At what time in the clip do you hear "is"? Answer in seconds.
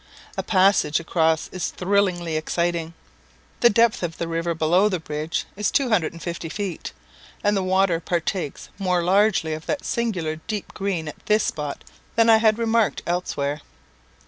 1.49-1.67, 5.55-5.69